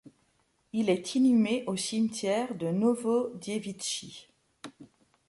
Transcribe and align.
Il 0.73 0.89
est 0.89 1.13
inhumé 1.13 1.63
au 1.67 1.77
cimetière 1.77 2.55
de 2.55 2.71
Novodiévitchi. 2.71 4.29